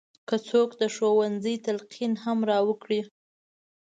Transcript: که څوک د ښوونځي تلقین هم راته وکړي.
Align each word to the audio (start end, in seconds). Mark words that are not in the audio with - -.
که 0.27 0.35
څوک 0.49 0.69
د 0.81 0.83
ښوونځي 0.95 1.55
تلقین 1.65 2.13
هم 2.23 2.37
راته 2.49 2.65
وکړي. 2.67 3.01